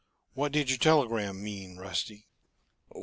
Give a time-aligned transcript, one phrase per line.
[0.33, 2.25] What did your telegram mean, Rusty?"